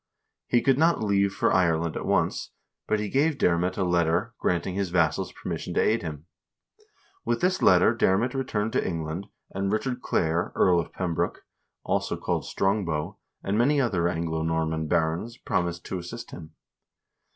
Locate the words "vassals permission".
4.89-5.75